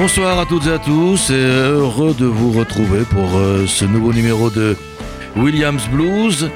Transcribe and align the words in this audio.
Bonsoir 0.00 0.38
à 0.38 0.46
toutes 0.46 0.68
et 0.68 0.72
à 0.74 0.78
tous 0.78 1.30
et 1.30 1.34
heureux 1.34 2.14
de 2.14 2.24
vous 2.24 2.52
retrouver 2.52 3.00
pour 3.00 3.36
euh, 3.36 3.66
ce 3.66 3.84
nouveau 3.84 4.12
numéro 4.12 4.48
de 4.48 4.76
Williams 5.34 5.88
Blues. 5.88 6.52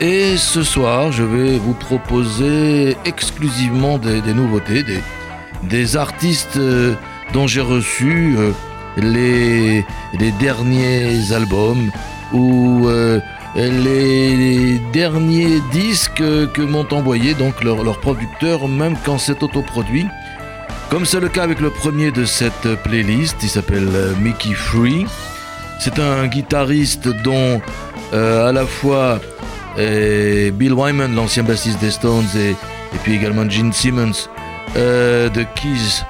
Et 0.00 0.38
ce 0.38 0.62
soir, 0.62 1.12
je 1.12 1.22
vais 1.22 1.58
vous 1.58 1.74
proposer 1.74 2.96
exclusivement 3.04 3.98
des, 3.98 4.22
nouveautés, 4.32 4.82
des, 5.64 5.96
artistes 5.98 6.56
euh, 6.56 6.94
dont 7.34 7.46
j'ai 7.46 7.60
reçu 7.60 8.34
euh, 8.38 8.52
les, 8.96 9.84
derniers 10.40 11.32
albums 11.34 11.90
ou 12.32 12.88
les 13.56 14.80
derniers 14.94 15.60
disques 15.70 16.24
que 16.54 16.62
m'ont 16.62 16.88
envoyé 16.92 17.34
donc 17.34 17.62
leurs 17.62 17.84
leur 17.84 18.00
producteurs, 18.00 18.68
même 18.68 18.96
quand 19.04 19.18
c'est 19.18 19.42
autoproduit. 19.42 20.06
Comme 20.90 21.04
c'est 21.04 21.18
le 21.18 21.28
cas 21.28 21.42
avec 21.42 21.60
le 21.60 21.70
premier 21.70 22.12
de 22.12 22.24
cette 22.24 22.76
playlist, 22.84 23.36
il 23.42 23.48
s'appelle 23.48 23.88
euh, 23.92 24.14
Mickey 24.20 24.54
Free. 24.54 25.04
C'est 25.80 25.98
un 25.98 26.28
guitariste 26.28 27.08
dont 27.24 27.60
euh, 28.14 28.48
à 28.48 28.52
la 28.52 28.64
fois 28.66 29.18
euh, 29.78 30.52
Bill 30.52 30.72
Wyman, 30.72 31.12
l'ancien 31.12 31.42
bassiste 31.42 31.80
des 31.80 31.90
Stones, 31.90 32.28
et, 32.36 32.54
puis 33.02 33.16
également 33.16 33.48
Gene 33.50 33.72
Simmons 33.72 34.28
de 34.76 35.42
Keys 35.54 36.04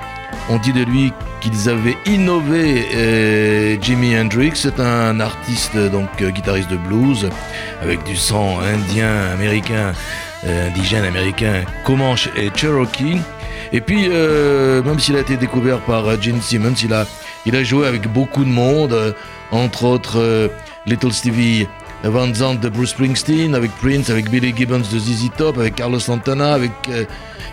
ont 0.51 0.59
dit 0.59 0.73
de 0.73 0.85
lui 0.85 1.13
qu'ils 1.41 1.69
avaient 1.69 1.97
innové 2.05 3.79
Jimi 3.81 4.17
Hendrix. 4.17 4.53
C'est 4.55 4.79
un 4.79 5.21
artiste, 5.21 5.77
donc 5.77 6.23
guitariste 6.23 6.71
de 6.71 6.77
blues, 6.77 7.29
avec 7.83 8.05
du 8.05 8.15
sang 8.15 8.59
indien, 8.61 9.33
américain, 9.33 9.95
indigène 10.47 11.05
américain, 11.05 11.65
Comanche 11.85 12.29
et 12.37 12.51
Cherokee. 12.55 13.19
Et 13.73 13.81
puis, 13.81 14.07
euh, 14.09 14.83
même 14.83 14.99
s'il 14.99 15.17
a 15.17 15.21
été 15.21 15.37
découvert 15.37 15.81
par 15.81 16.07
euh, 16.07 16.17
Gene 16.21 16.41
Simmons, 16.41 16.75
il 16.83 16.93
a, 16.93 17.07
il 17.45 17.57
a 17.57 17.65
joué 17.65 17.87
avec 17.87 18.11
beaucoup 18.13 18.45
de 18.45 18.51
monde, 18.51 18.93
euh, 18.93 19.13
entre 19.51 19.85
autres 19.85 20.51
Little 20.87 21.13
Stevie 21.13 21.67
Van 22.03 22.33
Zandt 22.33 22.61
de 22.61 22.69
Bruce 22.69 22.91
Springsteen, 22.91 23.55
avec 23.55 23.71
Prince, 23.77 24.11
avec 24.11 24.31
Billy 24.31 24.53
Gibbons 24.57 24.79
de 24.79 24.99
ZZ 24.99 25.31
Top, 25.37 25.59
avec 25.59 25.77
Carlos 25.77 25.99
Santana, 26.01 26.53
avec 26.55 26.73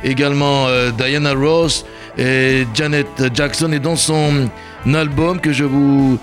également 0.03 0.67
Diana 0.97 1.33
Ross 1.33 1.85
et 2.17 2.65
Janet 2.73 3.07
Jackson. 3.33 3.71
Et 3.71 3.79
dans 3.79 3.95
son 3.95 4.49
album 4.91 5.39
que 5.39 5.53
je 5.53 5.63
vous 5.63 6.19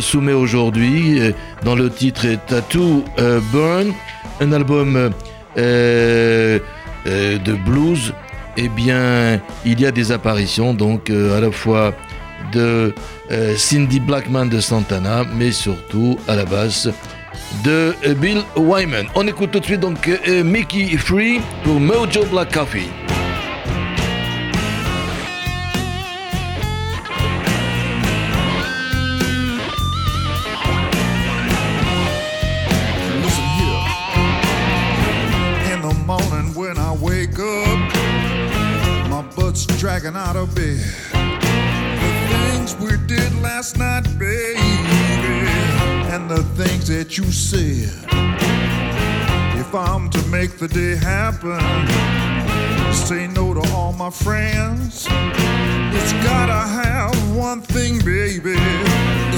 soumets 0.00 0.32
aujourd'hui, 0.32 1.20
dont 1.64 1.74
le 1.74 1.90
titre 1.90 2.24
est 2.24 2.38
Tattoo 2.46 3.04
Burn, 3.52 3.92
un 4.40 4.52
album 4.52 5.10
de 5.56 6.60
blues 7.64 8.14
eh 8.56 8.68
bien, 8.68 9.40
il 9.64 9.80
y 9.80 9.86
a 9.86 9.90
des 9.90 10.12
apparitions, 10.12 10.74
donc 10.74 11.10
euh, 11.10 11.36
à 11.36 11.40
la 11.40 11.50
fois 11.50 11.94
de 12.52 12.94
euh, 13.30 13.54
Cindy 13.56 14.00
Blackman 14.00 14.46
de 14.46 14.60
Santana, 14.60 15.24
mais 15.34 15.52
surtout 15.52 16.18
à 16.28 16.36
la 16.36 16.44
basse 16.44 16.88
de 17.64 17.94
euh, 18.04 18.14
Bill 18.14 18.42
Wyman. 18.56 19.06
On 19.14 19.26
écoute 19.26 19.50
tout 19.50 19.60
de 19.60 19.64
suite 19.64 19.80
donc 19.80 20.10
Mickey 20.44 20.96
Free 20.96 21.40
pour 21.64 21.80
Mojo 21.80 22.24
Black 22.30 22.52
Coffee. 22.52 23.03
Out 40.34 40.48
of 40.48 40.54
bed. 40.54 40.78
The 41.12 42.26
things 42.30 42.76
we 42.76 42.96
did 43.06 43.34
last 43.40 43.78
night, 43.78 44.04
baby, 44.18 44.60
and 46.12 46.30
the 46.30 46.42
things 46.56 46.88
that 46.88 47.16
you 47.18 47.24
said. 47.24 47.90
If 49.58 49.74
I'm 49.74 50.10
to 50.10 50.22
make 50.28 50.58
the 50.58 50.68
day 50.68 50.96
happen, 50.96 51.60
say 52.92 53.26
no 53.28 53.54
to 53.54 53.62
all 53.72 53.92
my 53.92 54.10
friends. 54.10 55.06
It's 55.96 56.12
gotta 56.24 56.62
have 56.80 57.14
one 57.36 57.60
thing, 57.60 57.98
baby. 57.98 58.56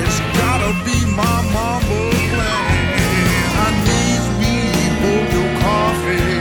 It's 0.03 0.21
gotta 0.41 0.73
be 0.85 0.99
my 1.23 1.39
mama 1.57 2.11
plan. 2.33 2.87
I 3.65 3.69
need 3.89 4.23
me 4.41 4.57
your 5.35 5.51
coffee 5.67 6.37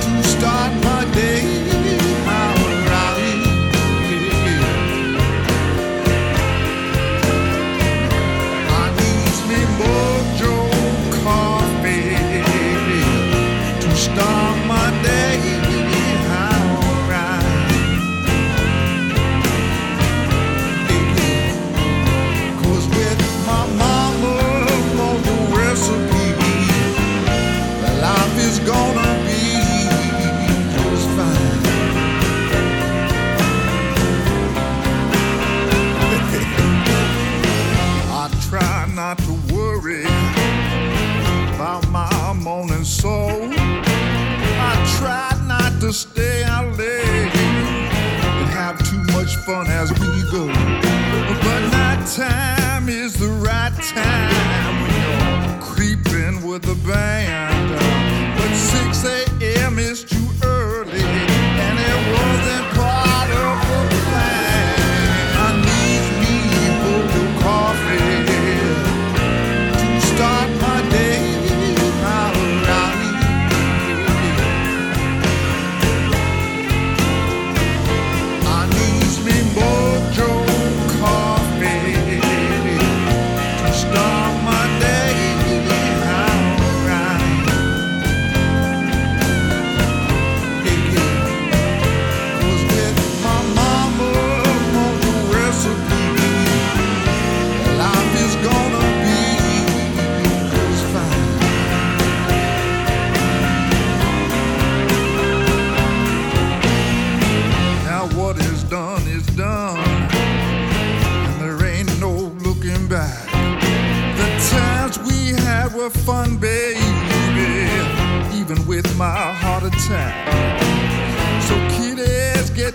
to 0.00 0.22
start 0.22 0.72
my 0.84 1.04
day. 1.14 1.49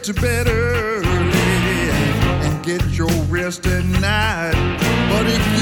To 0.05 0.13
bed 0.21 0.47
early 0.47 1.07
and 2.45 2.63
get 2.63 2.85
your 2.89 3.09
rest. 3.27 3.65
at 3.65 3.83
night. 3.85 4.53
But 5.09 5.25
if 5.25 5.54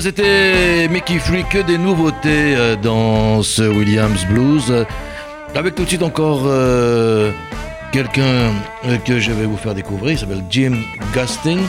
C'était 0.00 0.88
Mickey 0.88 1.18
Free, 1.18 1.44
que 1.50 1.58
des 1.58 1.76
nouveautés 1.76 2.56
euh, 2.56 2.76
dans 2.76 3.42
ce 3.42 3.62
Williams 3.62 4.24
Blues. 4.26 4.86
Avec 5.54 5.74
tout 5.74 5.82
de 5.82 5.88
suite 5.88 6.02
encore 6.02 6.44
euh, 6.46 7.30
quelqu'un 7.92 8.52
euh, 8.86 8.96
que 9.04 9.20
je 9.20 9.32
vais 9.32 9.44
vous 9.44 9.58
faire 9.58 9.74
découvrir, 9.74 10.12
il 10.12 10.18
s'appelle 10.18 10.42
Jim 10.48 10.76
Gusting, 11.12 11.60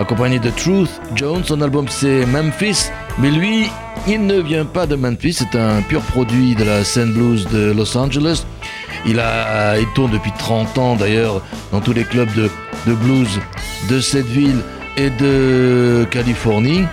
accompagné 0.00 0.40
de 0.40 0.50
Truth 0.50 1.00
Jones. 1.14 1.42
Son 1.44 1.60
album 1.60 1.86
c'est 1.88 2.26
Memphis, 2.26 2.90
mais 3.18 3.30
lui, 3.30 3.70
il 4.08 4.26
ne 4.26 4.40
vient 4.40 4.64
pas 4.64 4.86
de 4.86 4.96
Memphis, 4.96 5.34
c'est 5.34 5.56
un 5.56 5.82
pur 5.82 6.00
produit 6.00 6.56
de 6.56 6.64
la 6.64 6.82
scène 6.82 7.12
blues 7.12 7.46
de 7.52 7.70
Los 7.70 7.96
Angeles. 7.96 8.44
Il, 9.06 9.20
a, 9.20 9.78
il 9.78 9.86
tourne 9.94 10.10
depuis 10.10 10.32
30 10.36 10.78
ans 10.78 10.96
d'ailleurs 10.96 11.40
dans 11.70 11.80
tous 11.80 11.92
les 11.92 12.04
clubs 12.04 12.32
de, 12.34 12.50
de 12.88 12.94
blues 12.94 13.40
de 13.88 14.00
cette 14.00 14.26
ville 14.26 14.62
et 14.96 15.10
de 15.10 16.04
Californie. 16.10 16.86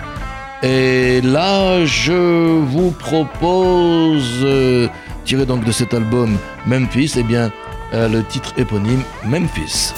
Et 0.62 1.22
là, 1.22 1.84
je 1.86 2.12
vous 2.60 2.90
propose, 2.90 4.40
euh, 4.42 4.88
tiré 5.24 5.46
donc 5.46 5.64
de 5.64 5.72
cet 5.72 5.94
album 5.94 6.36
Memphis, 6.66 7.14
eh 7.16 7.22
bien, 7.22 7.50
euh, 7.94 8.08
le 8.08 8.22
titre 8.22 8.52
éponyme 8.58 9.02
Memphis. 9.24 9.94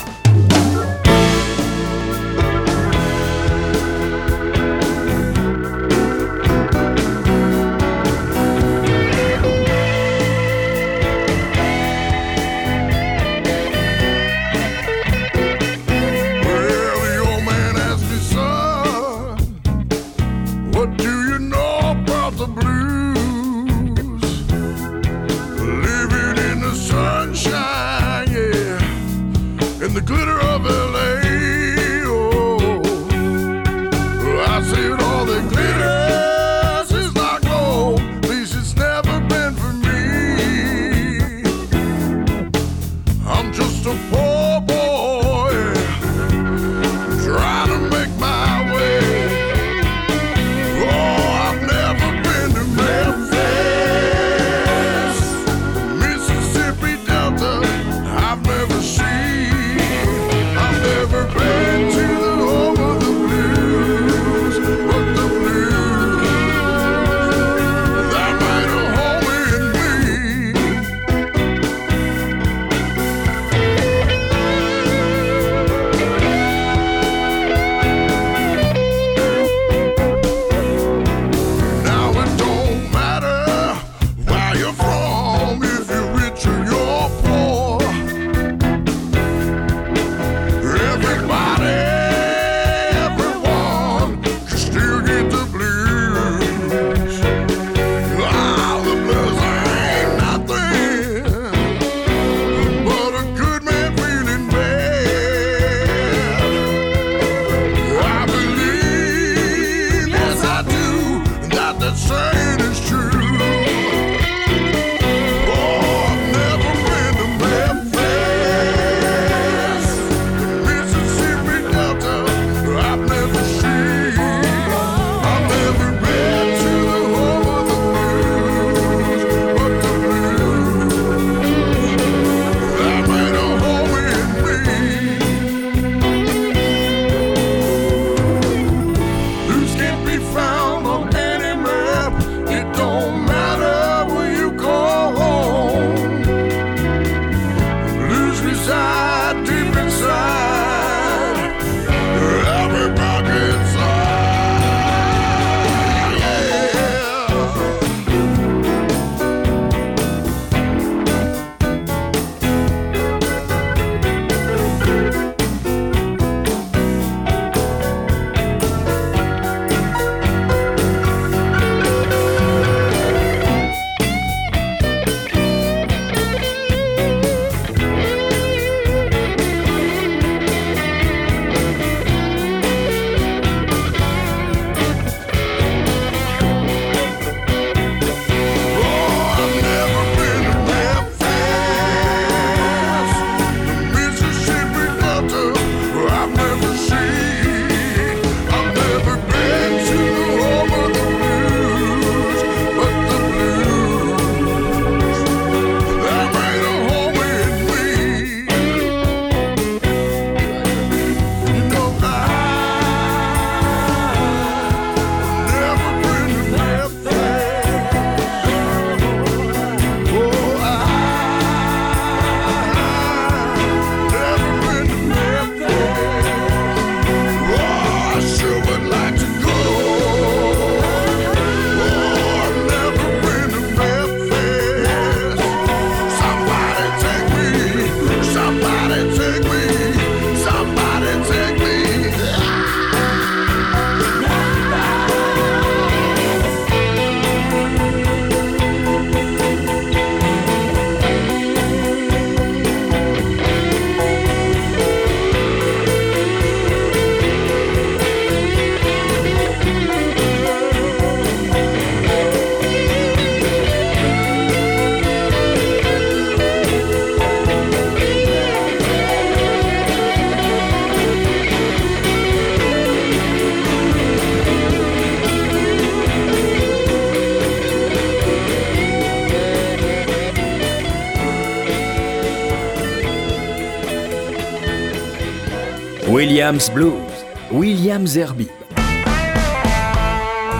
Williams 286.32 286.70
Blues, 286.70 287.12
Williams 287.50 288.16
Herbie. 288.16 288.48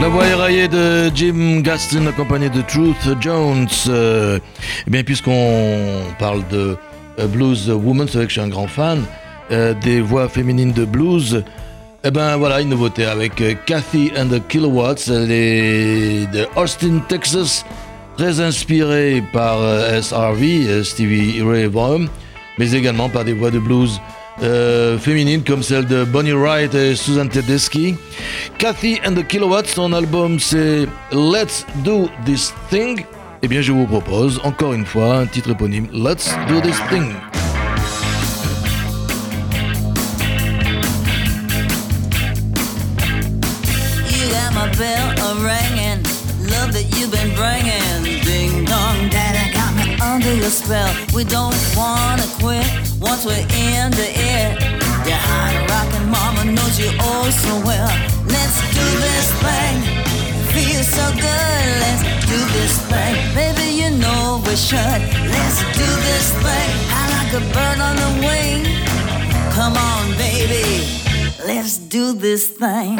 La 0.02 0.08
voix 0.10 0.26
éraillée 0.26 0.68
de 0.68 1.10
Jim 1.14 1.62
Gaston 1.62 2.06
accompagné 2.08 2.50
de 2.50 2.60
Truth 2.60 3.16
Jones. 3.22 3.66
Euh, 3.88 4.38
bien, 4.86 5.02
puisqu'on 5.02 6.02
parle 6.18 6.46
de 6.48 6.76
euh, 7.18 7.26
Blues 7.26 7.70
Woman, 7.70 8.06
c'est 8.06 8.18
vrai 8.18 8.26
que 8.26 8.32
je 8.34 8.38
suis 8.38 8.46
un 8.46 8.50
grand 8.50 8.66
fan 8.66 9.02
euh, 9.50 9.72
des 9.82 10.02
voix 10.02 10.28
féminines 10.28 10.72
de 10.72 10.84
blues. 10.84 11.42
Eh 12.04 12.10
ben 12.10 12.36
voilà, 12.36 12.60
une 12.60 12.68
nouveauté 12.68 13.06
avec 13.06 13.42
Kathy 13.64 14.12
and 14.14 14.26
the 14.26 14.46
Kilowatts, 14.48 15.06
les 15.06 16.26
de 16.34 16.46
Austin, 16.54 17.00
Texas, 17.08 17.64
très 18.18 18.40
inspiré 18.40 19.24
par 19.32 19.56
SRV, 20.02 20.84
Stevie 20.84 21.40
Ray 21.40 21.64
Vaughan, 21.64 22.08
mais 22.58 22.72
également 22.72 23.08
par 23.08 23.24
des 23.24 23.32
voix 23.32 23.50
de 23.50 23.58
blues 23.58 24.02
euh, 24.40 24.98
féminines 24.98 25.44
comme 25.44 25.62
celle 25.62 25.86
de 25.86 26.04
Bonnie 26.04 26.32
Wright 26.32 26.74
et 26.74 26.94
Susan 26.96 27.26
Tedeschi. 27.26 27.96
Kathy 28.58 28.98
and 29.04 29.14
the 29.14 29.26
Kilowatts, 29.26 29.68
son 29.74 29.92
album 29.92 30.38
c'est 30.38 30.86
Let's 31.12 31.66
Do 31.84 32.08
This 32.24 32.54
Thing. 32.70 33.04
Eh 33.42 33.48
bien, 33.48 33.60
je 33.60 33.72
vous 33.72 33.86
propose 33.86 34.40
encore 34.44 34.72
une 34.72 34.86
fois 34.86 35.16
un 35.16 35.26
titre 35.26 35.50
éponyme 35.50 35.88
Let's 35.92 36.30
Do 36.48 36.60
This 36.60 36.76
Thing. 36.88 37.14
You 44.08 44.30
got 44.30 44.52
my 44.54 44.70
bell 44.78 45.12
ringing, 45.42 46.02
love 46.50 46.72
that 46.72 46.84
you've 46.96 47.10
been 47.10 47.34
bringing. 47.34 48.22
Ding 48.24 48.64
dong, 48.64 49.08
daddy 49.10 49.52
got 49.52 49.74
me 49.74 49.96
under 50.00 50.34
your 50.34 50.50
spell. 50.50 50.88
We 51.14 51.24
don't 51.24 51.54
wanna 51.76 52.22
quit. 52.38 52.91
Once 53.02 53.24
we're 53.26 53.34
in 53.34 53.90
the 53.90 54.10
air, 54.14 54.56
your 55.04 55.18
hot 55.18 55.54
rockin' 55.68 56.08
mama 56.08 56.44
knows 56.44 56.78
you 56.78 56.88
all 57.00 57.28
so 57.32 57.52
well. 57.66 57.90
Let's 58.26 58.58
do 58.70 58.86
this 59.02 59.26
thing, 59.42 59.76
feels 60.54 60.86
so 60.86 61.10
good. 61.10 61.64
Let's 61.82 62.02
do 62.30 62.38
this 62.54 62.78
thing, 62.86 63.14
baby. 63.34 63.74
You 63.82 63.90
know 63.98 64.40
we 64.46 64.54
should. 64.54 64.78
Let's 64.78 65.58
do 65.74 65.88
this 66.06 66.30
thing, 66.46 66.70
I 66.94 67.02
like 67.18 67.32
a 67.34 67.44
bird 67.52 67.78
on 67.82 67.96
the 68.04 68.10
wing. 68.24 68.70
Come 69.50 69.76
on, 69.76 70.16
baby, 70.16 70.86
let's 71.44 71.78
do 71.78 72.12
this 72.12 72.46
thing. 72.46 72.96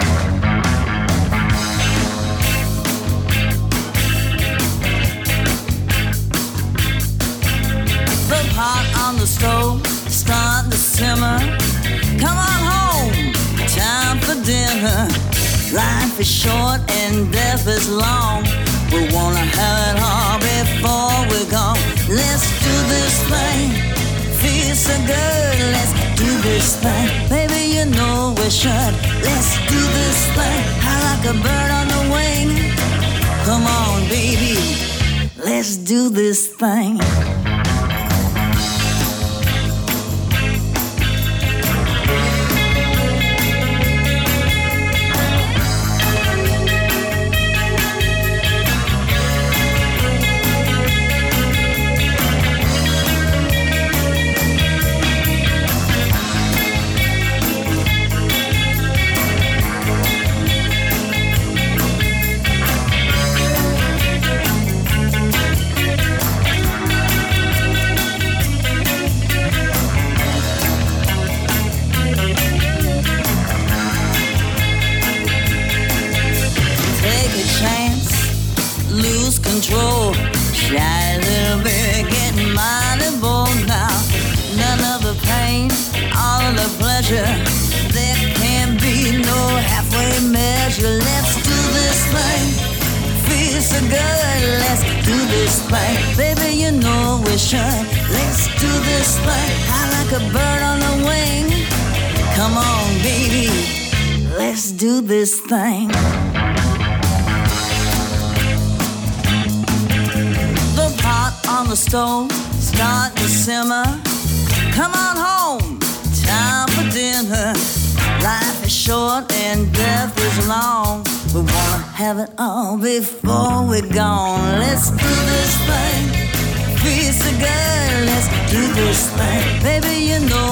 The 8.29 8.43
pot 8.55 8.85
on 8.99 9.17
the 9.19 9.27
stove 9.27 9.92
starting 10.23 10.71
to 10.71 10.77
simmer. 10.77 11.39
Come 12.23 12.39
on 12.51 12.61
home, 12.75 13.33
time 13.67 14.19
for 14.25 14.37
dinner. 14.47 15.09
Life 15.75 16.21
is 16.21 16.31
short 16.31 16.81
and 17.01 17.33
death 17.33 17.67
is 17.67 17.89
long. 17.91 18.45
We 18.93 19.01
wanna 19.17 19.47
have 19.59 19.79
it 19.89 19.97
all 20.11 20.37
before 20.53 21.19
we're 21.31 21.51
gone. 21.51 21.81
Let's 22.09 22.47
do 22.67 22.75
this 22.95 23.15
thing. 23.33 23.63
Feels 24.43 24.81
so 24.89 24.97
good. 25.15 25.57
Let's 25.75 25.93
do 26.23 26.31
this 26.49 26.77
thing. 26.85 27.09
Baby, 27.35 27.63
you 27.77 27.85
know 27.97 28.35
we 28.39 28.49
should. 28.51 28.95
Let's 29.29 29.53
do 29.75 29.81
this 29.99 30.21
thing. 30.39 30.63
I 30.91 30.95
like 31.09 31.25
a 31.35 31.37
bird 31.47 31.71
on 31.79 31.87
the 31.95 32.03
wing. 32.15 32.49
Come 33.47 33.65
on, 33.81 33.97
baby. 34.09 34.57
Let's 35.37 35.77
do 35.77 36.11
this 36.11 36.41
thing. 36.63 37.01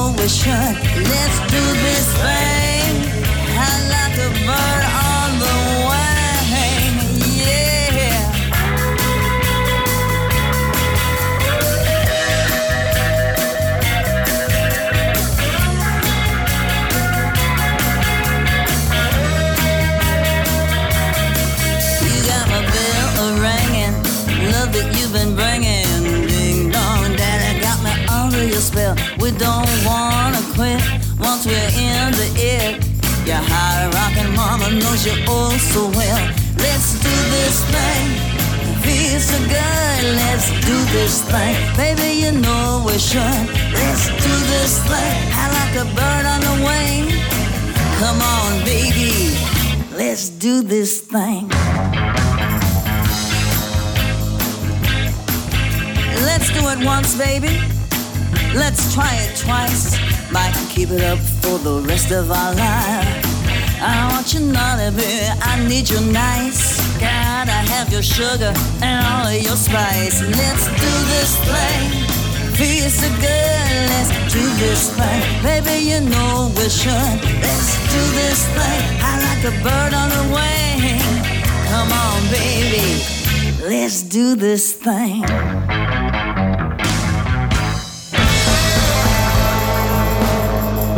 Know 0.00 0.14
we 0.18 0.28
should. 0.28 0.76
Let's 1.12 1.38
do 1.54 1.62
this 1.84 2.06
thing 2.22 2.92
I 3.58 3.72
like 3.94 4.16
a 4.26 4.30
bird 4.46 5.09
Your 33.30 33.38
high 33.38 33.86
rockin' 33.94 34.34
mama 34.34 34.68
knows 34.74 35.06
you 35.06 35.14
all 35.28 35.52
so 35.52 35.86
well. 35.90 36.22
Let's 36.58 36.98
do 36.98 37.16
this 37.30 37.62
thing. 37.70 38.06
Feels 38.82 39.22
so 39.22 39.38
good. 39.46 40.02
Let's 40.18 40.50
do 40.66 40.76
this 40.90 41.22
thing. 41.30 41.54
Baby, 41.76 42.26
you 42.26 42.32
know 42.32 42.82
we 42.84 42.98
should. 42.98 43.46
Let's 43.70 44.06
do 44.08 44.34
this 44.50 44.82
thing. 44.82 45.22
I 45.42 45.46
like 45.58 45.74
a 45.78 45.86
bird 45.94 46.26
on 46.26 46.40
the 46.48 46.56
wing. 46.66 47.06
Come 48.02 48.18
on, 48.20 48.64
baby. 48.64 49.38
Let's 49.94 50.28
do 50.28 50.62
this 50.62 51.00
thing. 51.00 51.48
Let's 56.26 56.50
do 56.50 56.66
it 56.66 56.84
once, 56.84 57.14
baby. 57.14 57.62
Let's 58.56 58.92
try 58.92 59.14
it 59.22 59.36
twice. 59.36 59.94
Might 60.32 60.54
keep 60.80 60.92
it 60.92 61.04
up 61.04 61.18
for 61.42 61.58
the 61.58 61.82
rest 61.86 62.10
of 62.10 62.30
our 62.30 62.54
life. 62.54 63.24
I 63.82 64.08
want 64.10 64.32
you 64.32 64.40
naughty, 64.40 64.88
baby. 64.96 65.28
I 65.42 65.52
need 65.68 65.90
you 65.90 66.00
nice. 66.10 66.80
Gotta 66.98 67.58
have 67.72 67.92
your 67.92 68.02
sugar 68.02 68.52
and 68.80 68.98
all 69.04 69.26
of 69.28 69.42
your 69.42 69.56
spice. 69.56 70.22
Let's 70.22 70.64
do 70.84 70.92
this 71.12 71.32
thing. 71.52 71.84
Feel 72.56 72.88
so 72.88 73.08
good. 73.20 73.72
Let's 73.92 74.10
do 74.32 74.44
this 74.64 74.82
thing. 74.96 75.20
Baby, 75.44 75.76
you 75.90 76.00
know 76.00 76.50
we 76.56 76.66
should. 76.70 77.16
Let's 77.44 77.72
do 77.94 78.02
this 78.20 78.40
thing. 78.56 78.82
I 79.04 79.12
like 79.28 79.42
a 79.52 79.54
bird 79.64 79.92
on 80.00 80.08
the 80.16 80.24
wing. 80.36 81.02
Come 81.68 81.90
on, 82.04 82.20
baby. 82.32 83.04
Let's 83.68 84.02
do 84.02 84.34
this 84.34 84.72
thing. 84.72 85.24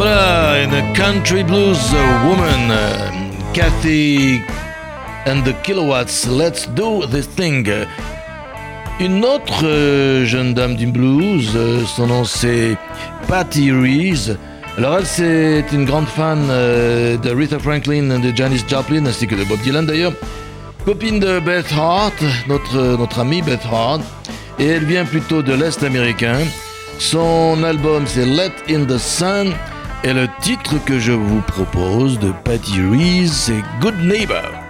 Voilà, 0.05 0.65
une 0.65 0.95
country 0.95 1.45
blues 1.45 1.79
woman, 2.27 2.77
Kathy 3.55 4.41
and 5.27 5.45
the 5.45 5.55
Kilowatts, 5.63 6.27
Let's 6.27 6.69
Do 6.71 7.07
This 7.07 7.29
Thing. 7.37 7.71
Une 8.99 9.25
autre 9.25 9.65
euh, 9.65 10.27
jeune 10.27 10.55
dame 10.55 10.75
du 10.75 10.89
blues, 10.89 11.53
euh, 11.55 11.85
son 11.85 12.09
nom 12.09 12.25
c'est 12.25 12.77
Patty 13.29 13.71
Reese. 13.71 14.37
Alors 14.77 14.99
elle 14.99 15.07
c'est 15.07 15.67
une 15.73 15.85
grande 15.85 16.09
fan 16.09 16.49
euh, 16.51 17.17
de 17.17 17.31
Rita 17.31 17.61
Franklin, 17.61 18.19
de 18.19 18.35
Janis 18.35 18.65
Joplin 18.69 19.07
ainsi 19.07 19.29
que 19.29 19.37
de 19.37 19.45
Bob 19.45 19.61
Dylan 19.61 19.87
d'ailleurs. 19.87 20.15
Copine 20.85 21.21
de 21.21 21.39
Beth 21.39 21.73
Hart, 21.79 22.21
notre, 22.49 22.97
notre 22.99 23.21
amie 23.21 23.41
Beth 23.41 23.65
Hart, 23.73 24.03
et 24.59 24.67
elle 24.67 24.85
vient 24.85 25.05
plutôt 25.05 25.43
de 25.43 25.53
l'Est 25.53 25.85
américain. 25.85 26.39
Son 26.99 27.63
album 27.63 28.03
c'est 28.09 28.27
Let 28.27 28.51
in 28.69 28.85
the 28.85 28.99
Sun 28.99 29.55
et 30.05 30.13
le 30.13 30.29
titre 30.41 30.83
que 30.85 30.99
je 30.99 31.13
vous 31.13 31.41
propose 31.43 32.19
de 32.19 32.33
Patty 32.45 32.81
Reese 32.81 33.33
c'est 33.33 33.63
Good 33.81 33.99
Neighbor. 34.03 34.62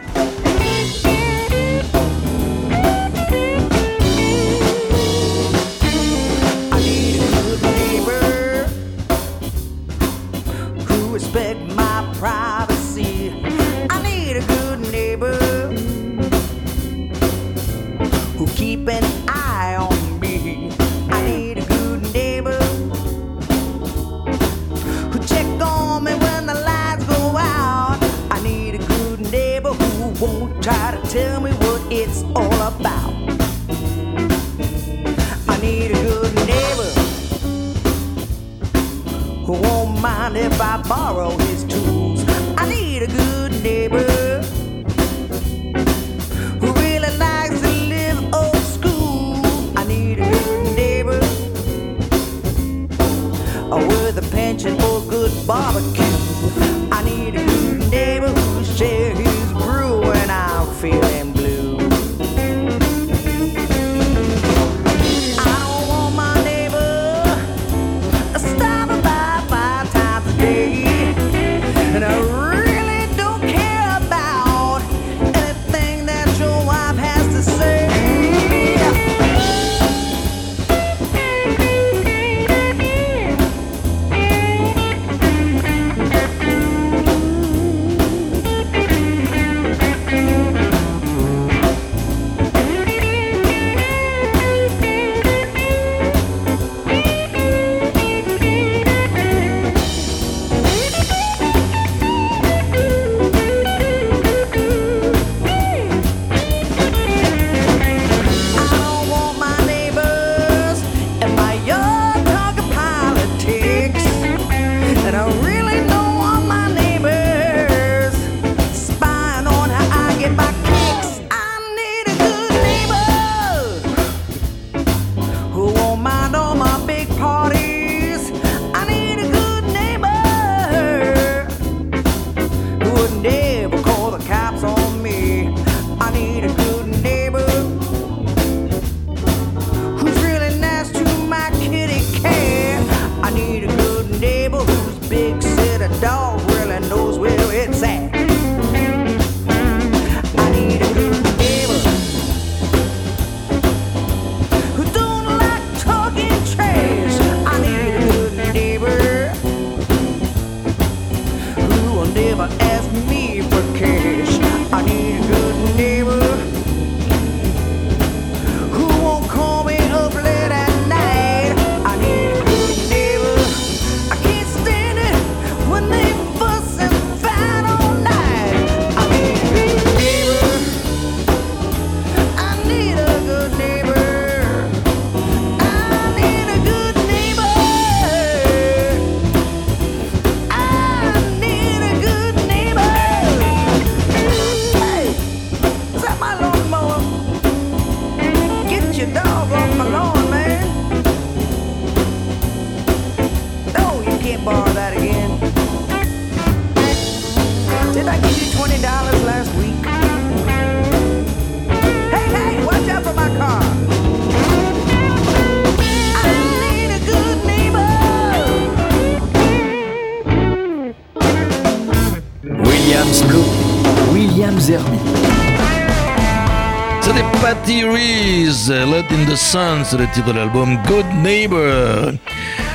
Let 228.68 229.07
in 229.11 229.25
the 229.25 229.35
Sun, 229.35 229.85
c'est 229.85 229.96
le 229.96 230.07
titre 230.12 230.27
de 230.27 230.33
l'album 230.33 230.79
Good 230.87 231.07
Neighbor. 231.22 232.12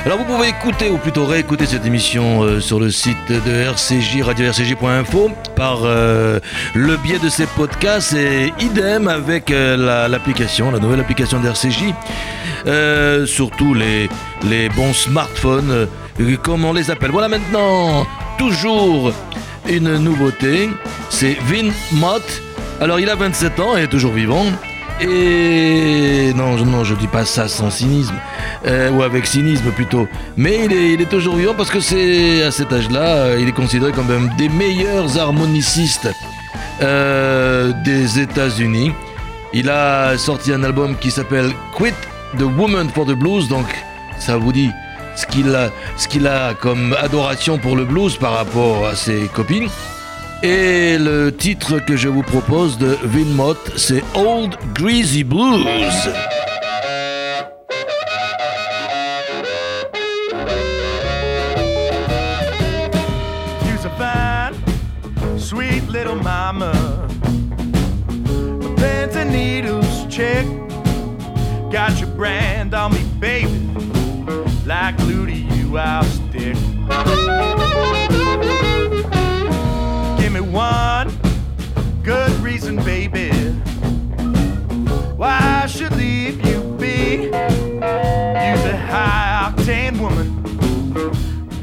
Alors 0.04 0.18
vous 0.18 0.24
pouvez 0.24 0.48
écouter 0.48 0.90
ou 0.90 0.98
plutôt 0.98 1.24
réécouter 1.24 1.66
cette 1.66 1.86
émission 1.86 2.42
euh, 2.42 2.60
sur 2.60 2.78
le 2.78 2.90
site 2.90 3.16
de 3.30 3.50
RCJ, 3.50 4.22
radio-rcj.info 4.22 5.30
par 5.56 5.80
euh, 5.84 6.40
le 6.74 6.96
biais 6.96 7.18
de 7.18 7.28
ces 7.28 7.46
podcasts 7.46 8.12
et 8.12 8.52
idem 8.60 9.08
avec 9.08 9.50
euh, 9.50 10.08
l'application, 10.08 10.70
la, 10.70 10.78
nouvelle 10.78 11.00
application 11.00 11.40
d'RCJ, 11.40 11.94
surtout 13.26 13.72
les, 13.72 14.10
les 14.48 14.68
bons 14.70 14.92
smartphones, 14.92 15.88
comme 16.42 16.64
on 16.64 16.72
les 16.72 16.90
appelle. 16.90 17.12
Voilà 17.12 17.28
maintenant 17.28 18.06
toujours 18.36 19.12
une 19.68 19.96
nouveauté, 19.96 20.68
c'est 21.08 21.38
Vin 21.44 21.70
Mott. 21.92 22.42
Alors 22.80 23.00
il 23.00 23.08
a 23.08 23.14
27 23.14 23.60
ans 23.60 23.76
et 23.76 23.82
est 23.82 23.88
toujours 23.88 24.12
vivant. 24.12 24.44
Et 25.00 26.32
non, 26.34 26.56
non, 26.64 26.82
je 26.82 26.94
dis 26.94 27.06
pas 27.06 27.24
ça 27.24 27.46
sans 27.46 27.70
cynisme, 27.70 28.14
euh, 28.66 28.90
ou 28.90 29.02
avec 29.02 29.26
cynisme 29.26 29.70
plutôt. 29.70 30.08
Mais 30.36 30.64
il 30.64 31.00
est, 31.00 31.08
toujours 31.08 31.36
vivant 31.36 31.54
parce 31.54 31.70
que 31.70 31.80
c'est 31.80 32.42
à 32.42 32.50
cet 32.50 32.72
âge-là, 32.72 33.00
euh, 33.00 33.38
il 33.40 33.48
est 33.48 33.52
considéré 33.52 33.92
comme 33.92 34.10
un 34.10 34.36
des 34.36 34.48
meilleurs 34.48 35.18
harmonicistes 35.18 36.08
euh, 36.82 37.72
des 37.84 38.18
États-Unis. 38.18 38.92
Il 39.52 39.70
a 39.70 40.18
sorti 40.18 40.52
un 40.52 40.64
album 40.64 40.96
qui 40.96 41.10
s'appelle 41.10 41.52
Quit 41.76 41.94
the 42.36 42.42
Woman 42.42 42.88
for 42.90 43.06
the 43.06 43.14
Blues, 43.14 43.48
donc 43.48 43.66
ça 44.18 44.36
vous 44.36 44.52
dit 44.52 44.70
ce 45.14 45.26
qu'il 45.26 45.54
a, 45.54 45.70
a 46.48 46.54
comme 46.54 46.94
adoration 47.00 47.58
pour 47.58 47.76
le 47.76 47.84
blues 47.84 48.16
par 48.16 48.34
rapport 48.34 48.86
à 48.86 48.96
ses 48.96 49.28
copines. 49.28 49.68
Et 50.42 50.98
le 50.98 51.30
titre 51.30 51.80
que 51.80 51.96
je 51.96 52.08
vous 52.08 52.22
propose 52.22 52.78
de 52.78 52.96
Vin 53.02 53.34
Mott, 53.34 53.58
c'est 53.76 54.04
Old 54.14 54.56
Greasy 54.72 55.24
Blues. 55.24 55.64
You's 63.64 63.84
a 63.84 63.90
fine, 63.98 64.54
sweet 65.38 65.88
little 65.88 66.14
mama. 66.14 66.72
Pins 68.76 69.16
and 69.16 69.32
needles 69.32 70.06
chick. 70.08 70.46
Got 71.72 71.98
your 71.98 72.10
brand 72.16 72.74
on 72.74 72.92
me, 72.92 73.00
baby. 73.18 73.60
Like 74.64 74.96
glue 74.98 75.26
to 75.26 75.32
you, 75.32 75.78
I'll 75.78 76.04
stick. 76.04 76.56
Baby. 82.84 83.30
Why 85.16 85.62
I 85.64 85.66
should 85.66 85.94
leave 85.96 86.44
you 86.46 86.60
be. 86.78 87.24
You's 87.24 88.64
a 88.64 88.76
high 88.76 89.52
octane 89.52 89.98
woman. 90.00 90.28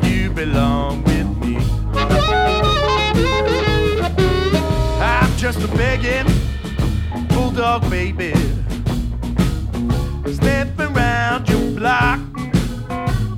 You 0.04 0.30
belong 0.32 1.04
with 1.04 1.28
me. 1.43 1.58
I'm 5.01 5.38
just 5.38 5.60
a 5.63 5.67
begging 5.75 6.28
bulldog 7.30 7.89
baby. 7.89 8.34
Stepping 10.34 10.95
around 10.95 11.49
your 11.49 11.71
block. 11.71 12.19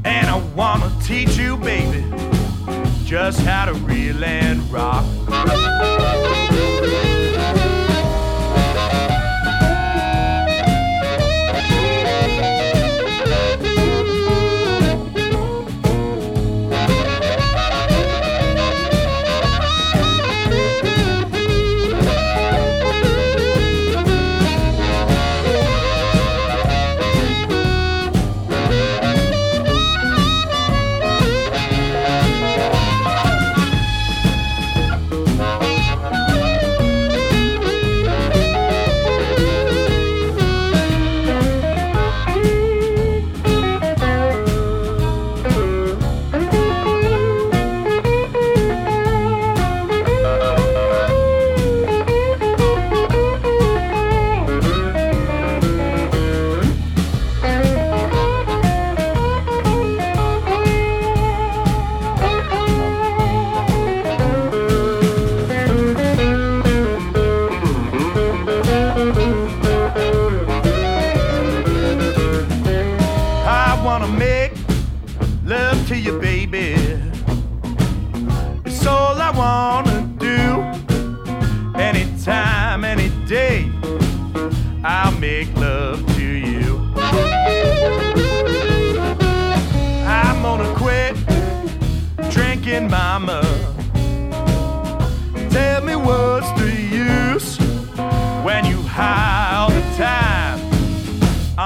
And 0.03 0.27
I 0.27 0.41
wanna 0.55 0.91
teach 1.03 1.37
you, 1.37 1.57
baby, 1.57 2.03
just 3.03 3.41
how 3.41 3.65
to 3.65 3.73
reel 3.73 4.23
and 4.23 4.61
rock. 4.71 5.05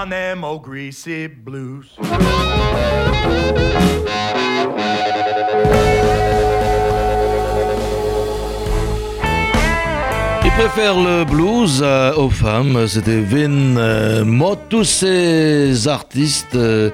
On 0.04 0.58
greasy 0.58 1.28
blues. 1.28 1.96
Il 10.44 10.52
préfère 10.58 10.96
le 10.96 11.24
blues 11.24 11.82
euh, 11.84 12.16
aux 12.16 12.30
femmes. 12.30 12.88
C'était 12.88 13.20
Vin 13.20 13.78
euh. 13.78 14.56
Tous 14.70 14.84
ces 14.84 15.88
artistes 15.88 16.56
euh, 16.56 16.90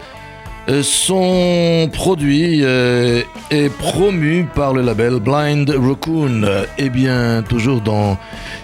euh, 0.67 0.83
sont 0.83 1.89
produits 1.93 2.61
et 2.61 3.69
promus 3.79 4.45
par 4.53 4.73
le 4.73 4.81
label 4.81 5.19
Blind 5.19 5.69
Raccoon. 5.69 6.41
Et 6.77 6.89
bien, 6.89 7.41
toujours 7.47 7.79
dans, 7.79 8.17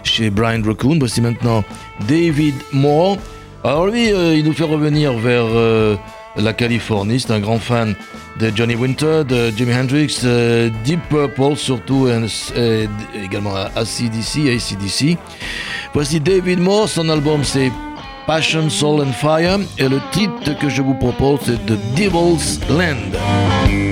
chez 0.03 0.29
Blind 0.29 0.65
Raccoon, 0.65 0.97
voici 0.99 1.21
maintenant 1.21 1.63
David 2.07 2.55
Moore. 2.73 3.17
Alors 3.63 3.87
lui, 3.87 4.11
euh, 4.11 4.35
il 4.35 4.43
nous 4.43 4.53
fait 4.53 4.65
revenir 4.65 5.13
vers 5.13 5.45
euh, 5.45 5.95
la 6.35 6.51
Californie. 6.51 7.21
C'est 7.21 7.31
un 7.31 7.39
grand 7.39 7.59
fan 7.59 7.95
de 8.39 8.51
Johnny 8.53 8.75
Winter, 8.75 9.23
de 9.25 9.51
Jimi 9.55 9.73
Hendrix, 9.73 10.19
euh, 10.25 10.69
Deep 10.83 10.99
Purple 11.09 11.55
surtout, 11.55 12.09
et, 12.09 12.87
également 13.23 13.55
ACDC, 13.55 14.49
ACDC. 14.49 15.17
Voici 15.93 16.19
David 16.19 16.59
Moore, 16.59 16.89
son 16.89 17.07
album 17.07 17.43
c'est 17.43 17.71
Passion, 18.27 18.69
Soul 18.69 19.01
and 19.01 19.13
Fire, 19.13 19.59
et 19.77 19.87
le 19.87 19.99
titre 20.11 20.57
que 20.59 20.67
je 20.69 20.81
vous 20.81 20.95
propose 20.95 21.39
c'est 21.45 21.65
The 21.65 21.77
Devil's 21.95 22.59
Land. 22.69 23.82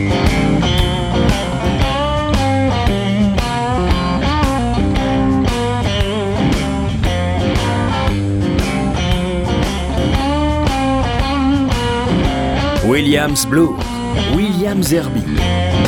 Williams 13.11 13.45
Blues, 13.45 13.77
Williams 14.33 14.91
Herbie. 14.91 15.80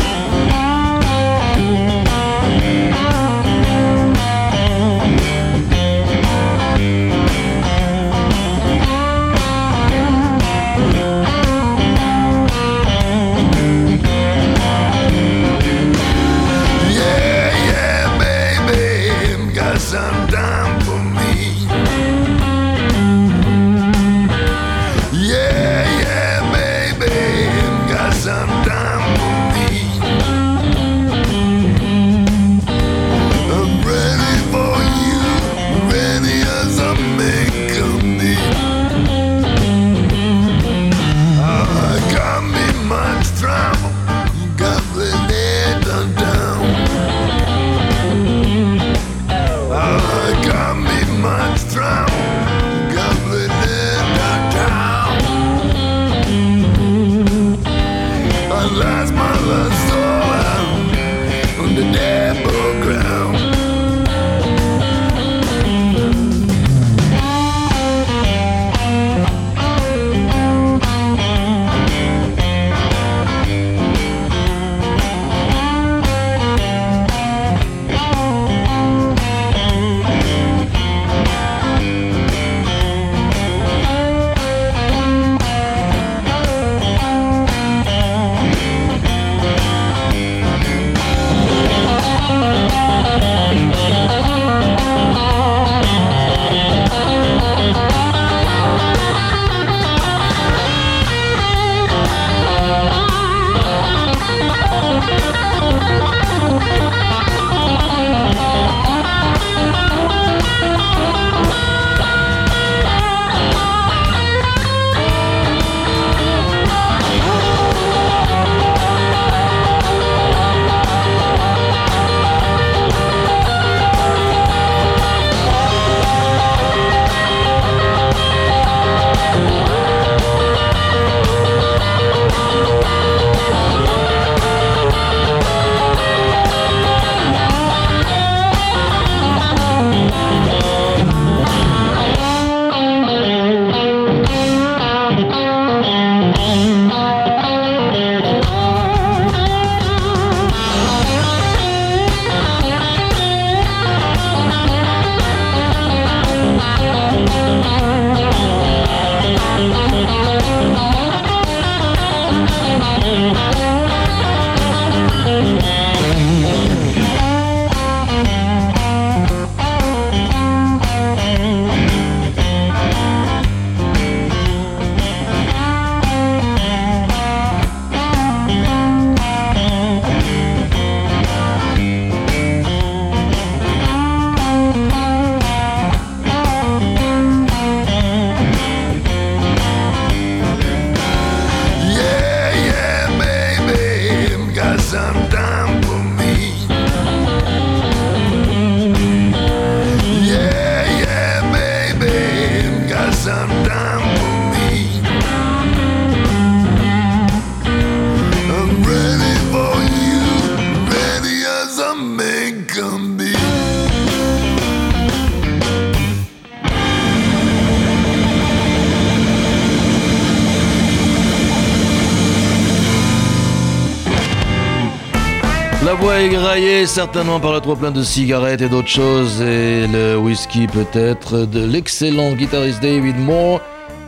Certainement 226.93 227.39
par 227.39 227.53
le 227.53 227.59
trop 227.59 227.75
plein 227.75 227.89
de 227.89 228.03
cigarettes 228.03 228.61
et 228.61 228.69
d'autres 228.69 228.87
choses 228.87 229.41
et 229.41 229.87
le 229.87 230.15
whisky 230.15 230.67
peut-être 230.67 231.39
de 231.47 231.65
l'excellent 231.65 232.33
guitariste 232.33 232.83
David 232.83 233.17
Moore 233.17 233.61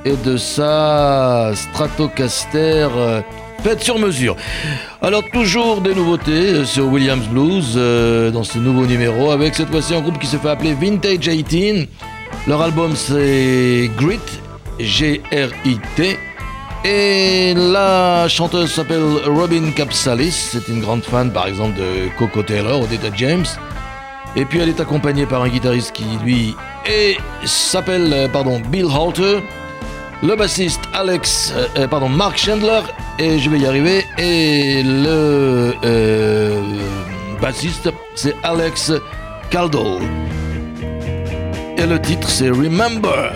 et 0.06 0.16
de 0.16 0.38
sa 0.38 1.50
Stratocaster 1.56 2.88
euh, 2.96 3.22
faite 3.64 3.82
sur 3.82 3.98
mesure. 3.98 4.36
Alors 5.02 5.24
toujours 5.34 5.82
des 5.82 5.96
nouveautés 5.96 6.32
euh, 6.32 6.64
sur 6.64 6.86
Williams 6.86 7.28
Blues 7.28 7.74
euh, 7.76 8.30
dans 8.30 8.44
ce 8.44 8.60
nouveau 8.60 8.86
numéro 8.86 9.32
avec 9.32 9.56
cette 9.56 9.72
fois-ci 9.72 9.96
un 9.96 10.02
groupe 10.02 10.20
qui 10.20 10.28
se 10.28 10.38
fait 10.38 10.50
appeler 10.50 10.76
Vintage 10.76 11.18
18. 11.18 11.90
Leur 12.48 12.62
album 12.62 12.92
c'est 12.96 13.90
Grit, 13.98 14.20
G-R-I-T. 14.78 16.20
Et 16.88 17.56
la 17.56 18.28
chanteuse 18.28 18.72
s'appelle 18.72 19.02
Robin 19.26 19.72
Capsalis, 19.76 20.50
c'est 20.52 20.68
une 20.68 20.82
grande 20.82 21.04
fan 21.04 21.34
par 21.34 21.48
exemple 21.48 21.80
de 21.80 22.10
Coco 22.16 22.44
Taylor 22.44 22.80
ou 22.80 22.86
d'Etta 22.86 23.08
James. 23.16 23.46
Et 24.36 24.46
puis 24.46 24.60
elle 24.60 24.70
est 24.70 24.80
accompagnée 24.80 25.26
par 25.26 25.42
un 25.42 25.48
guitariste 25.48 25.94
qui 25.94 26.06
lui 26.24 26.56
s'appelle 27.44 28.14
euh, 28.14 28.28
pardon 28.28 28.62
Bill 28.70 28.86
Halter, 28.86 29.40
le 30.22 30.36
bassiste 30.36 30.82
Alex 30.94 31.54
euh, 31.56 31.68
euh, 31.76 31.88
pardon 31.88 32.08
Mark 32.08 32.38
Chandler 32.38 32.82
et 33.18 33.40
je 33.40 33.50
vais 33.50 33.58
y 33.58 33.66
arriver 33.66 34.06
et 34.20 34.84
le 34.84 35.74
bassiste 37.42 37.90
c'est 38.14 38.36
Alex 38.44 38.92
Caldo. 39.50 39.98
Et 41.78 41.86
le 41.88 42.00
titre 42.00 42.30
c'est 42.30 42.50
Remember. 42.50 43.32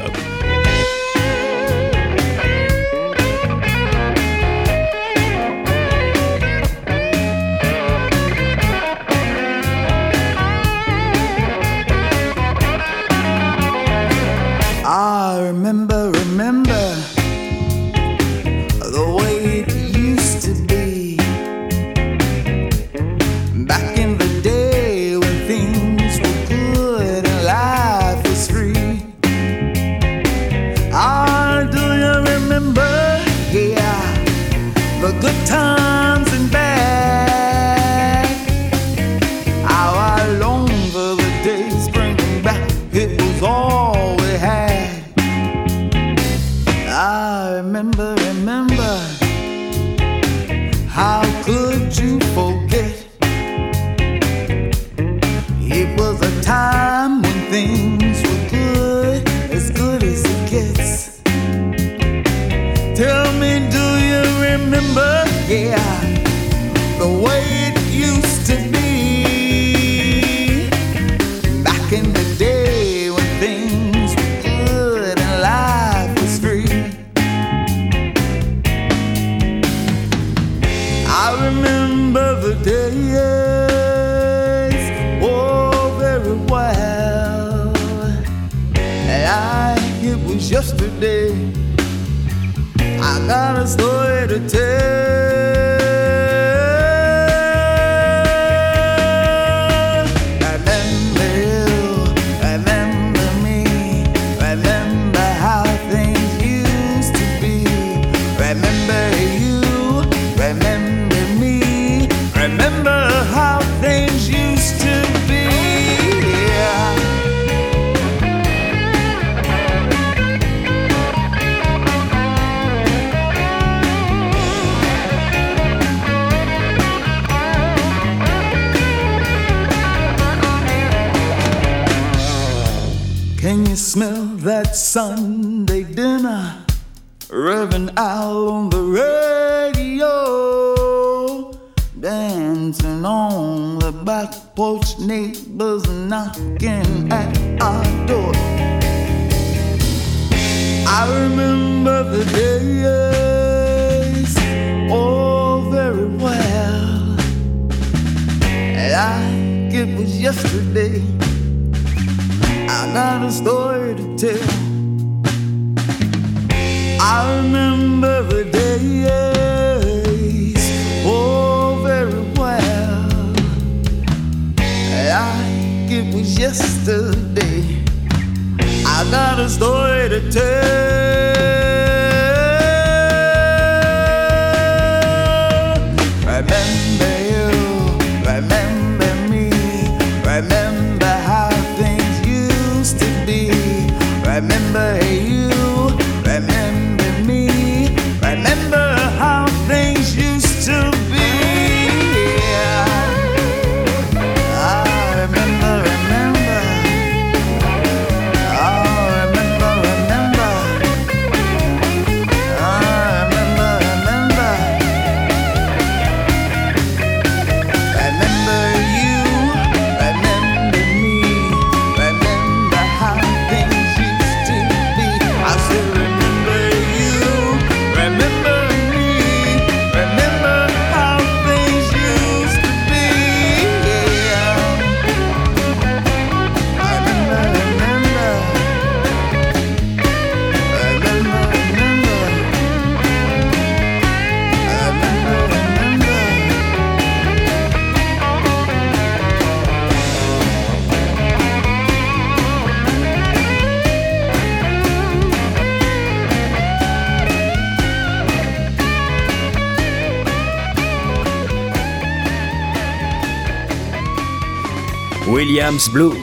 Williams 265.70 265.90
Blues, 265.90 266.18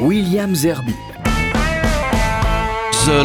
Williams 0.00 0.64
Herbie. 0.64 0.96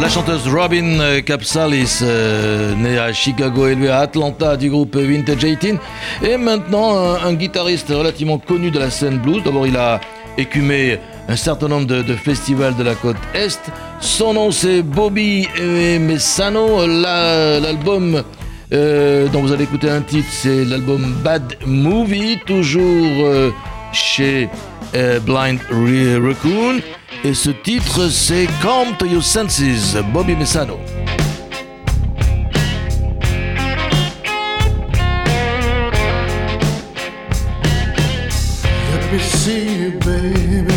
La 0.00 0.08
chanteuse 0.08 0.46
Robin 0.46 1.20
Capsalis, 1.26 1.98
euh, 2.02 2.76
née 2.76 2.96
à 2.96 3.12
Chicago, 3.12 3.66
élevée 3.66 3.88
à 3.88 3.98
Atlanta 3.98 4.56
du 4.56 4.70
groupe 4.70 4.94
Vintage 4.94 5.38
18, 5.38 5.80
est 6.22 6.38
maintenant 6.38 7.16
un, 7.16 7.34
guitariste 7.34 7.88
relativement 7.88 8.38
connu 8.38 8.70
de 8.70 8.78
la 8.78 8.88
scène 8.88 9.18
blues. 9.18 9.42
D'abord, 9.42 9.66
il 9.66 9.76
a 9.76 10.00
écumé 10.38 11.00
un 11.26 11.34
certain 11.34 11.66
nombre 11.66 11.88
de, 11.88 12.02
de 12.02 12.14
festivals 12.14 12.76
de 12.76 12.84
la 12.84 12.94
côte 12.94 13.16
Est. 13.34 13.72
Son 13.98 14.34
nom, 14.34 14.52
c'est 14.52 14.82
Bobby 14.82 15.48
Messano. 15.98 16.86
L'album 16.86 18.22
euh, 18.72 19.26
dont 19.28 19.42
vous 19.42 19.52
allez 19.52 19.64
écouter 19.64 19.90
un 19.90 20.02
titre, 20.02 20.28
c'est 20.30 20.64
l'album 20.64 21.14
Bad 21.24 21.56
Movie, 21.66 22.38
toujours 22.46 23.26
euh, 23.26 23.50
chez 23.92 24.48
euh, 24.94 25.20
Blind 25.20 25.58
Raccoon. 25.70 26.80
Et 27.24 27.34
ce 27.34 27.50
titre, 27.50 28.08
c'est 28.08 28.46
Come 28.60 28.96
to 28.98 29.06
Your 29.06 29.22
Senses, 29.22 29.96
Bobby 30.12 30.34
Messano. 30.36 30.78
Let 38.92 39.12
me 39.12 39.18
see 39.18 39.84
you, 39.84 39.98
baby. 40.00 40.74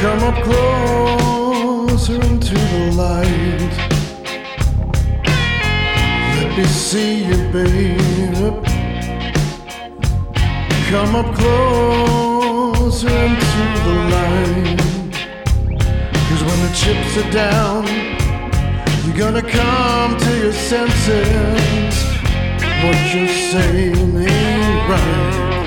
Come 0.00 0.22
up 0.22 0.42
closer 0.44 2.22
into 2.22 2.54
the 2.54 2.92
light. 2.94 3.26
Let 6.38 6.56
me 6.56 6.64
see 6.64 7.24
you, 7.24 7.50
baby. 7.50 7.95
Come 10.96 11.14
up 11.14 11.34
closer 11.34 13.10
into 13.28 13.64
the 13.86 13.94
light. 14.14 14.80
Cause 16.26 16.42
when 16.48 16.58
the 16.66 16.72
chips 16.74 17.12
are 17.18 17.30
down, 17.30 17.86
you're 19.04 19.18
gonna 19.18 19.42
come 19.42 20.16
to 20.16 20.30
your 20.38 20.54
senses. 20.54 21.94
What 22.82 22.96
you're 23.12 23.36
saying 23.52 24.16
ain't 24.16 24.88
right. 24.88 25.66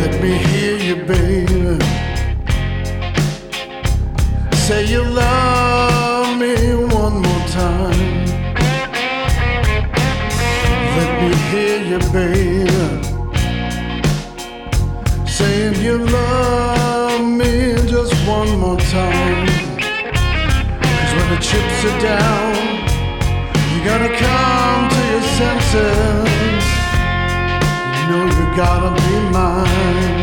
Let 0.00 0.22
me 0.22 0.38
hear 0.48 0.76
you, 0.78 0.96
baby. 1.04 1.84
Say 4.56 4.86
you 4.86 5.02
love 5.04 6.38
me 6.38 6.74
one 6.86 7.20
more 7.20 7.48
time. 7.48 7.93
You, 11.86 11.98
baby. 12.12 12.70
Saying 15.26 15.82
you 15.82 15.98
love 15.98 17.20
me 17.20 17.74
just 17.88 18.14
one 18.26 18.58
more 18.58 18.78
time. 18.78 19.46
Cause 20.88 21.12
when 21.16 21.28
the 21.34 21.40
chips 21.40 21.84
are 21.84 22.00
down, 22.00 22.54
you 23.72 23.84
gotta 23.84 24.10
come 24.24 24.88
to 24.94 25.00
your 25.12 25.22
senses. 25.38 26.64
You 27.96 28.04
know 28.10 28.24
you 28.38 28.56
gotta 28.56 28.90
be 29.02 29.14
mine. 29.32 30.13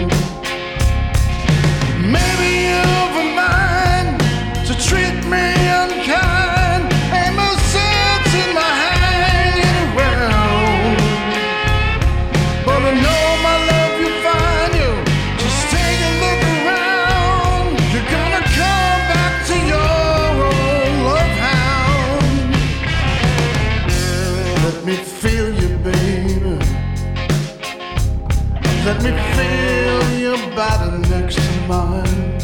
Mine. 31.71 32.37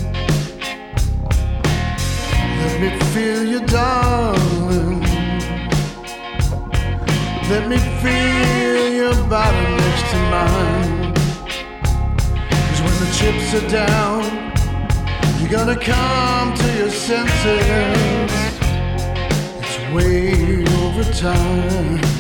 Let 2.61 2.75
me 2.84 2.89
feel 3.13 3.43
you, 3.53 3.59
darling. 3.78 5.01
Let 7.51 7.63
me 7.71 7.78
feel 8.01 8.84
your 9.01 9.15
body 9.36 9.63
next 9.82 10.05
to 10.11 10.17
mine. 10.36 11.13
Cause 12.67 12.82
when 12.86 12.97
the 13.03 13.09
chips 13.17 13.47
are 13.59 13.67
down, 13.84 14.21
you're 15.39 15.53
gonna 15.57 15.80
come 15.93 16.47
to 16.61 16.67
your 16.80 16.93
senses. 17.07 18.32
It's 19.61 19.78
way 19.93 20.63
over 20.84 21.05
time. 21.28 22.16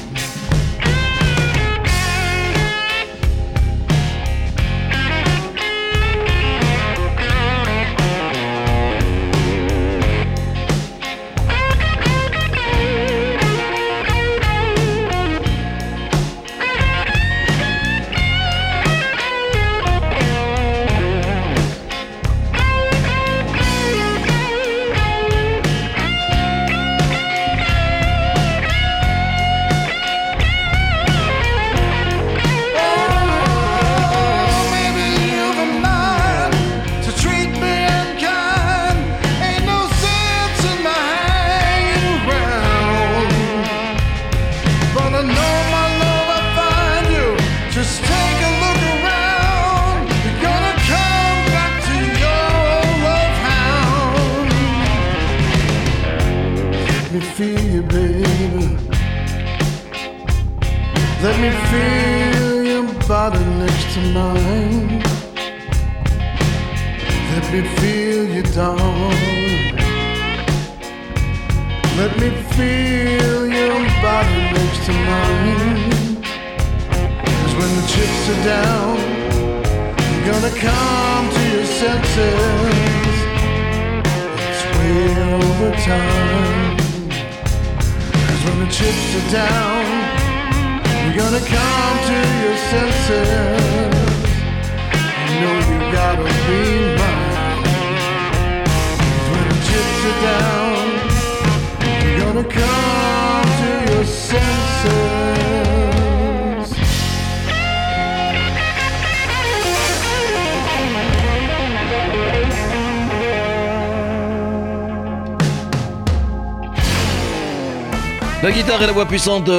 Puissante 119.05 119.51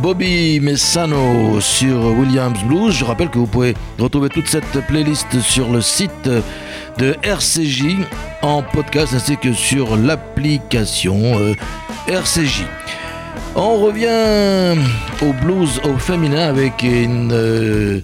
Bobby 0.00 0.60
Messano 0.60 1.60
sur 1.60 2.04
Williams 2.18 2.62
Blues. 2.64 2.94
Je 2.94 3.04
rappelle 3.04 3.30
que 3.30 3.38
vous 3.38 3.46
pouvez 3.46 3.74
retrouver 3.98 4.28
toute 4.28 4.48
cette 4.48 4.86
playlist 4.86 5.40
sur 5.40 5.70
le 5.70 5.80
site 5.80 6.28
de 6.98 7.16
RCJ 7.22 7.96
en 8.42 8.62
podcast 8.62 9.14
ainsi 9.14 9.36
que 9.36 9.52
sur 9.52 9.96
l'application 9.96 11.38
euh, 11.38 11.54
RCJ. 12.06 12.64
On 13.56 13.78
revient 13.78 14.80
au 15.22 15.32
blues 15.32 15.80
au 15.84 15.96
féminin 15.96 16.48
avec 16.48 16.82
une, 16.82 17.32
euh, 17.32 18.00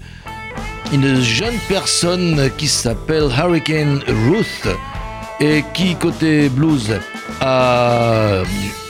une 0.91 1.21
jeune 1.21 1.57
personne 1.69 2.49
qui 2.57 2.67
s'appelle 2.67 3.29
Hurricane 3.37 4.01
Ruth 4.07 4.67
et 5.39 5.63
qui, 5.73 5.95
côté 5.95 6.49
blues, 6.49 6.99
a 7.41 8.43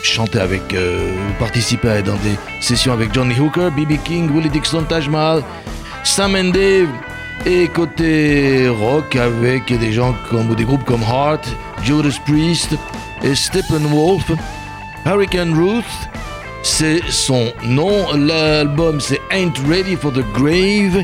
chanté 0.05 0.39
avec, 0.39 0.73
euh, 0.73 1.11
dans 2.05 2.15
des 2.15 2.37
sessions 2.61 2.93
avec 2.93 3.13
Johnny 3.13 3.39
Hooker, 3.39 3.69
B.B. 3.71 3.97
King, 4.03 4.29
Willie 4.33 4.49
Dixon, 4.49 4.83
Taj 4.83 5.09
Mahal, 5.09 5.43
Sam 6.03 6.35
and 6.35 6.51
Dave, 6.51 6.87
et 7.45 7.67
côté 7.67 8.67
rock 8.69 9.15
avec 9.15 9.67
des 9.67 9.91
gens 9.91 10.15
comme 10.29 10.55
des 10.55 10.63
groupes 10.63 10.83
comme 10.85 11.01
Heart, 11.01 11.47
Judas 11.83 12.17
Priest 12.25 12.75
et 13.23 13.35
Steppenwolf. 13.35 14.31
Hurricane 15.05 15.53
Ruth, 15.53 15.85
c'est 16.63 17.01
son 17.09 17.51
nom. 17.63 18.13
L'album 18.15 18.99
c'est 18.99 19.21
Ain't 19.31 19.53
Ready 19.69 19.95
for 19.95 20.11
the 20.11 20.23
Grave. 20.33 21.03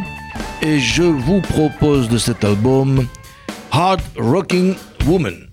Et 0.63 0.79
je 0.79 1.03
vous 1.03 1.41
propose 1.41 2.07
de 2.09 2.17
cet 2.17 2.43
album 2.43 3.05
Hard 3.71 4.01
Rocking 4.17 4.75
Woman. 5.05 5.50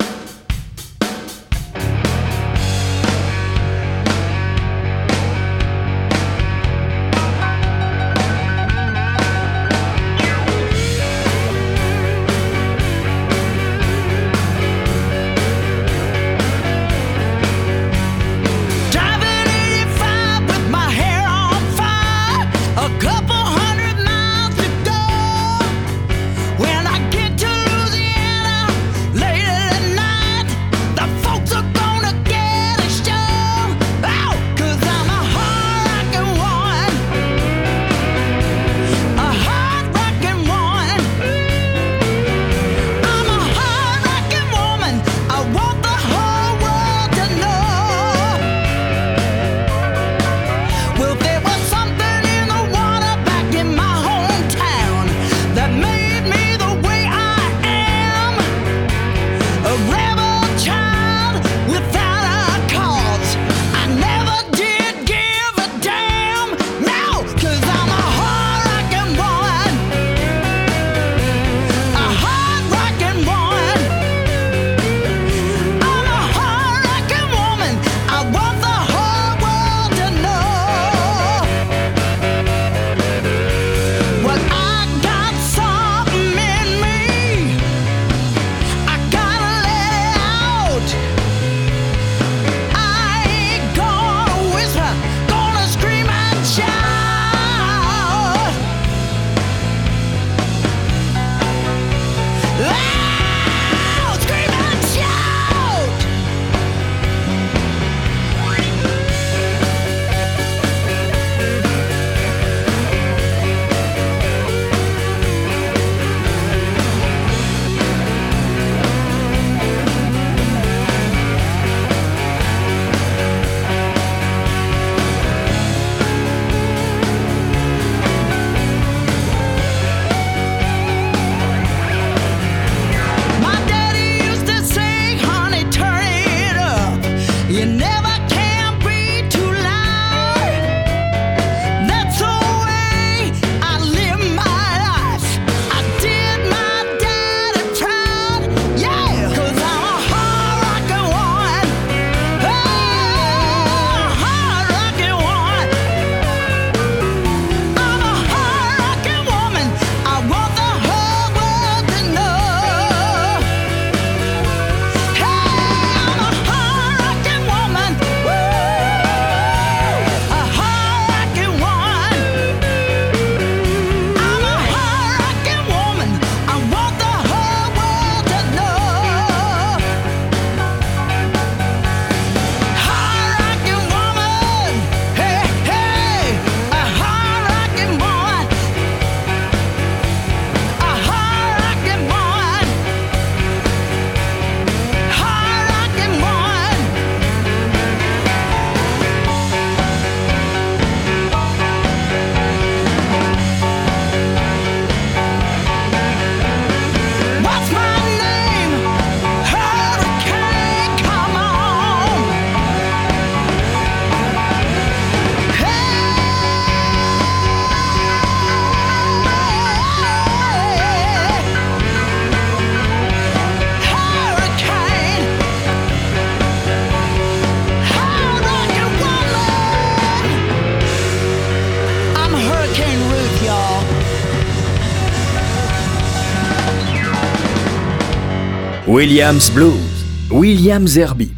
Williams 238.99 239.49
Blues, 239.53 240.05
Williams 240.29 240.99
Herbie. 240.99 241.31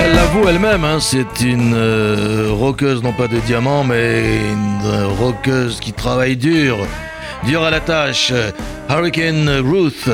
Elle 0.00 0.14
l'avoue 0.14 0.48
elle-même, 0.48 0.82
hein, 0.82 0.96
c'est 0.98 1.42
une 1.42 1.74
euh, 1.74 2.48
rockeuse, 2.52 3.02
non 3.02 3.12
pas 3.12 3.28
de 3.28 3.36
diamant, 3.40 3.84
mais 3.84 4.38
une 4.50 4.80
euh, 4.86 5.06
rockeuse 5.20 5.78
qui 5.78 5.92
travaille 5.92 6.38
dur, 6.38 6.78
dur 7.44 7.62
à 7.64 7.70
la 7.70 7.80
tâche. 7.80 8.32
Hurricane 8.88 9.46
Ruth. 9.58 10.08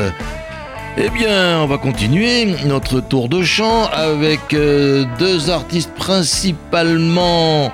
Eh 0.97 1.09
bien, 1.11 1.61
on 1.61 1.67
va 1.69 1.79
continuer 1.79 2.47
notre 2.65 2.99
tour 2.99 3.29
de 3.29 3.45
chant 3.45 3.87
avec 3.93 4.53
euh, 4.53 5.05
deux 5.21 5.51
artistes 5.51 5.95
principalement 5.95 7.73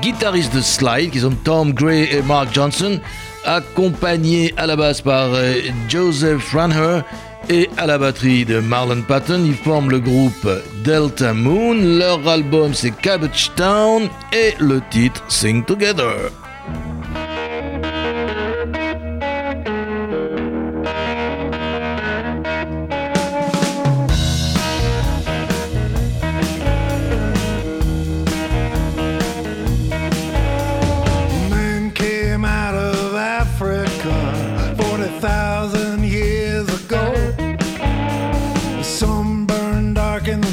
guitaristes 0.00 0.54
de 0.54 0.62
Slide, 0.62 1.10
qui 1.10 1.20
sont 1.20 1.34
Tom 1.44 1.74
Gray 1.74 2.08
et 2.10 2.22
Mark 2.22 2.48
Johnson, 2.50 2.98
accompagnés 3.44 4.54
à 4.56 4.66
la 4.66 4.76
basse 4.76 5.00
par 5.00 5.34
euh, 5.34 5.54
Joseph 5.88 6.52
Ranher 6.52 7.02
et 7.48 7.68
à 7.76 7.86
la 7.86 7.98
batterie 7.98 8.44
de 8.44 8.60
Marlon 8.60 9.02
Patton. 9.02 9.44
Ils 9.44 9.54
forment 9.54 9.90
le 9.90 10.00
groupe 10.00 10.48
Delta 10.84 11.32
Moon. 11.32 11.74
Leur 11.74 12.26
album 12.26 12.74
c'est 12.74 12.90
Cabbage 12.90 13.52
Town 13.56 14.08
et 14.32 14.54
le 14.58 14.80
titre 14.90 15.22
Sing 15.28 15.64
Together. 15.64 16.30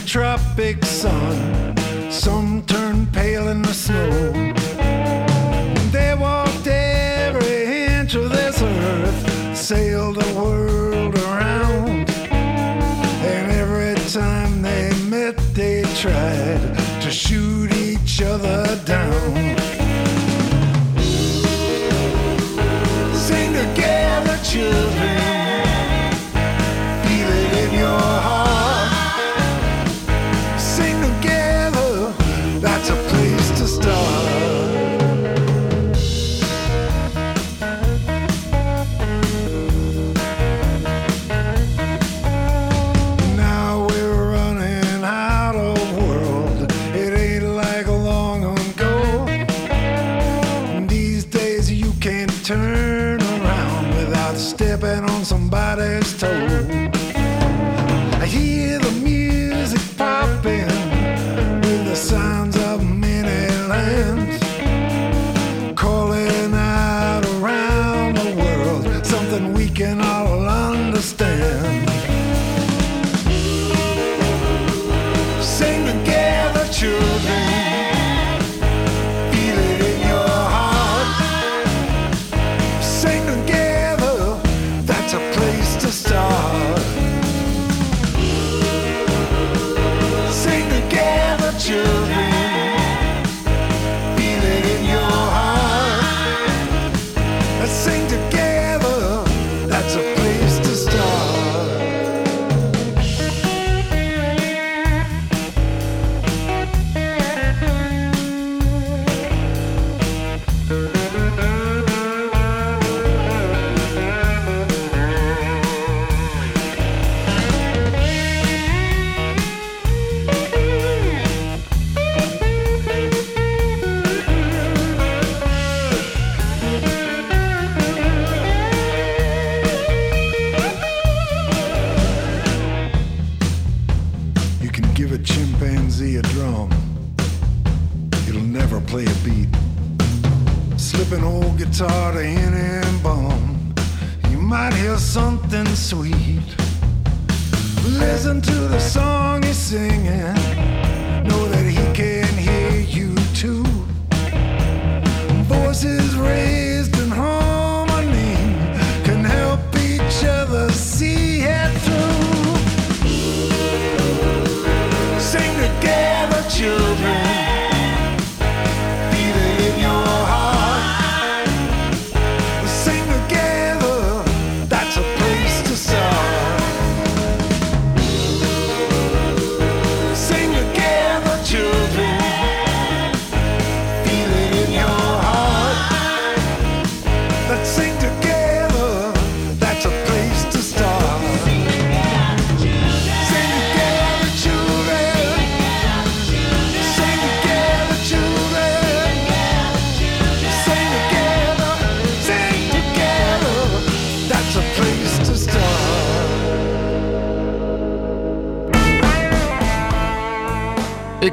tropic 0.09 0.83
sun. 0.85 1.77
Some 2.09 2.63
turn 2.65 3.05
pale 3.13 3.49
in 3.49 3.61
the 3.61 3.73
snow. 3.73 4.28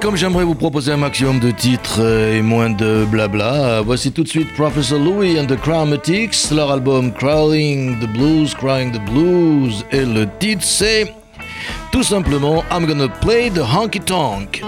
Comme 0.07 0.15
j'aimerais 0.15 0.45
vous 0.45 0.55
proposer 0.55 0.93
un 0.93 0.99
maximum 0.99 1.41
de 1.41 1.51
titres 1.51 2.01
et 2.01 2.41
moins 2.41 2.71
de 2.71 3.05
blabla, 3.07 3.81
voici 3.81 4.13
tout 4.13 4.23
de 4.23 4.29
suite 4.29 4.47
Professor 4.55 5.01
Louis 5.01 5.37
and 5.37 5.47
the 5.47 5.57
Chromatics, 5.61 6.53
leur 6.53 6.71
album 6.71 7.13
Crawling 7.13 7.99
the 7.99 8.07
Blues, 8.13 8.55
Crying 8.55 8.93
the 8.93 9.05
Blues, 9.11 9.85
et 9.91 10.05
le 10.05 10.29
titre 10.39 10.63
c'est 10.63 11.13
tout 11.91 12.05
simplement 12.05 12.63
I'm 12.71 12.87
gonna 12.87 13.09
play 13.09 13.51
the 13.51 13.65
honky 13.65 13.99
tonk. 13.99 14.63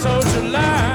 Fourth 0.00 0.24
of 0.24 0.32
July. 0.32 0.89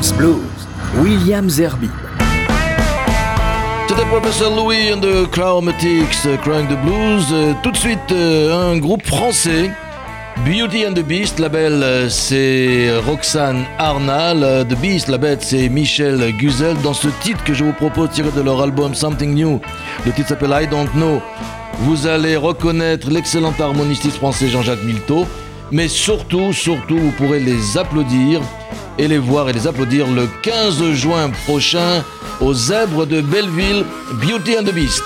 Williams 0.00 0.16
Blues, 0.16 0.68
Williams 1.02 1.52
Zerbib. 1.56 1.90
C'était 3.86 4.06
Professor 4.06 4.56
Louis 4.56 4.94
and 4.94 5.00
the 5.00 5.30
Crying 5.30 5.68
euh, 5.68 6.62
the 6.62 6.82
Blues. 6.82 7.26
Euh, 7.32 7.52
tout 7.62 7.70
de 7.70 7.76
suite, 7.76 7.98
euh, 8.10 8.72
un 8.72 8.78
groupe 8.78 9.04
français. 9.04 9.70
Beauty 10.46 10.86
and 10.86 10.94
the 10.94 11.04
Beast, 11.04 11.38
la 11.38 11.50
belle 11.50 11.84
c'est 12.08 12.88
Roxane 13.06 13.66
Arnal, 13.78 14.66
The 14.70 14.74
Beast, 14.78 15.08
la 15.08 15.18
bête 15.18 15.42
c'est 15.42 15.68
Michel 15.68 16.32
Guzel. 16.38 16.78
Dans 16.82 16.94
ce 16.94 17.08
titre 17.20 17.44
que 17.44 17.52
je 17.52 17.64
vous 17.64 17.74
propose 17.74 18.08
tiré 18.08 18.30
de 18.34 18.40
leur 18.40 18.62
album 18.62 18.94
Something 18.94 19.34
New, 19.34 19.60
le 20.06 20.12
titre 20.12 20.28
s'appelle 20.28 20.56
I 20.62 20.66
Don't 20.66 20.88
Know. 20.94 21.20
Vous 21.80 22.06
allez 22.06 22.36
reconnaître 22.36 23.10
l'excellent 23.10 23.52
harmonististe 23.60 24.16
français 24.16 24.48
Jean-Jacques 24.48 24.82
Milteau, 24.82 25.26
mais 25.70 25.88
surtout, 25.88 26.54
surtout, 26.54 26.96
vous 26.96 27.12
pourrez 27.18 27.40
les 27.40 27.76
applaudir 27.76 28.40
et 29.00 29.08
les 29.08 29.18
voir 29.18 29.48
et 29.48 29.54
les 29.54 29.66
applaudir 29.66 30.06
le 30.06 30.28
15 30.42 30.92
juin 30.92 31.30
prochain 31.46 32.04
aux 32.40 32.52
Zèbres 32.52 33.06
de 33.06 33.22
Belleville, 33.22 33.84
Beauty 34.20 34.58
and 34.58 34.64
the 34.64 34.74
Beast. 34.74 35.04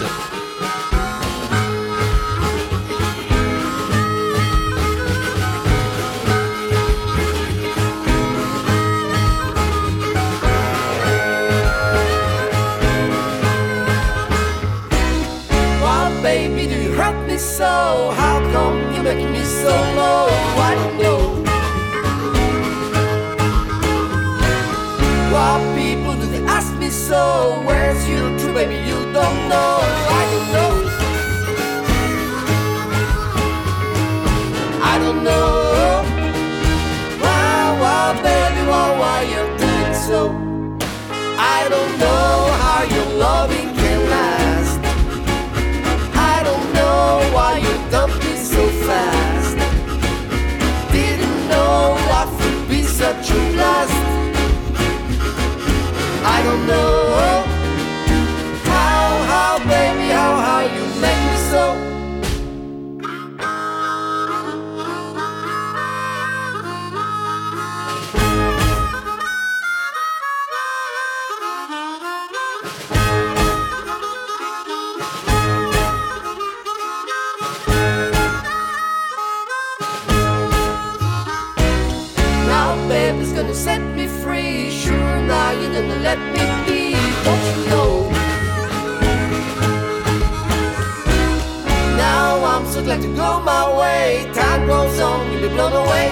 hopes 92.64 92.76
would 92.76 92.86
like 92.86 93.00
to 93.00 93.14
go 93.14 93.40
my 93.40 93.78
way. 93.78 94.30
Time 94.32 94.66
goes 94.66 95.00
on, 95.00 95.32
you'll 95.32 95.42
be 95.42 95.48
blown 95.48 95.72
away. 95.72 96.08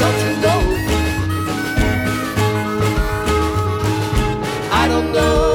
Don't 0.00 0.18
you 0.24 0.32
know? 0.42 0.60
I 4.72 4.88
don't 4.88 5.12
know. 5.12 5.47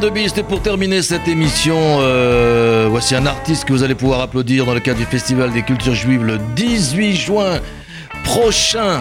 Bien 0.00 0.08
de 0.08 0.14
Beast 0.14 0.38
et 0.38 0.42
pour 0.42 0.60
terminer 0.60 1.02
cette 1.02 1.28
émission, 1.28 1.76
euh, 1.78 2.88
voici 2.90 3.14
un 3.14 3.26
artiste 3.26 3.64
que 3.64 3.72
vous 3.72 3.82
allez 3.82 3.94
pouvoir 3.94 4.20
applaudir 4.20 4.66
dans 4.66 4.74
le 4.74 4.80
cadre 4.80 4.98
du 4.98 5.04
Festival 5.04 5.52
des 5.52 5.62
cultures 5.62 5.94
juives 5.94 6.24
le 6.24 6.38
18 6.56 7.14
juin 7.14 7.60
prochain 8.24 9.00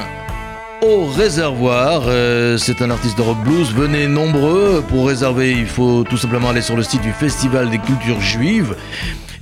au 0.82 1.06
réservoir. 1.06 2.04
Euh, 2.08 2.58
c'est 2.58 2.82
un 2.82 2.89
artiste 2.89 3.18
de 3.18 3.24
rock 3.24 3.38
blues. 3.43 3.72
Venez 3.74 4.08
nombreux. 4.08 4.84
Pour 4.88 5.08
réserver, 5.08 5.52
il 5.52 5.66
faut 5.66 6.04
tout 6.04 6.18
simplement 6.18 6.50
aller 6.50 6.62
sur 6.62 6.76
le 6.76 6.84
site 6.84 7.02
du 7.02 7.12
Festival 7.12 7.70
des 7.70 7.80
cultures 7.80 8.22
juives. 8.22 8.76